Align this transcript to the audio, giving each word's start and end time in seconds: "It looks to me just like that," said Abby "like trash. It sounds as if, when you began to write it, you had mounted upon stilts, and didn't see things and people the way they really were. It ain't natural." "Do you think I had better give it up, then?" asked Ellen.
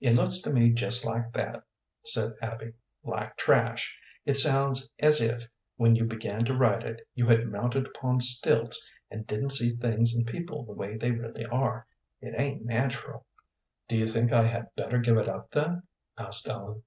"It 0.00 0.14
looks 0.14 0.38
to 0.42 0.52
me 0.52 0.70
just 0.70 1.04
like 1.04 1.32
that," 1.32 1.64
said 2.04 2.34
Abby 2.40 2.74
"like 3.02 3.36
trash. 3.36 3.92
It 4.24 4.34
sounds 4.34 4.88
as 5.00 5.20
if, 5.20 5.48
when 5.74 5.96
you 5.96 6.04
began 6.04 6.44
to 6.44 6.54
write 6.54 6.84
it, 6.84 7.04
you 7.16 7.26
had 7.26 7.44
mounted 7.48 7.88
upon 7.88 8.20
stilts, 8.20 8.88
and 9.10 9.26
didn't 9.26 9.50
see 9.50 9.70
things 9.74 10.14
and 10.14 10.24
people 10.28 10.64
the 10.64 10.74
way 10.74 10.96
they 10.96 11.10
really 11.10 11.44
were. 11.50 11.84
It 12.20 12.38
ain't 12.38 12.64
natural." 12.64 13.26
"Do 13.88 13.98
you 13.98 14.06
think 14.06 14.30
I 14.30 14.44
had 14.46 14.72
better 14.76 14.98
give 14.98 15.16
it 15.16 15.28
up, 15.28 15.50
then?" 15.50 15.82
asked 16.16 16.46
Ellen. 16.46 16.84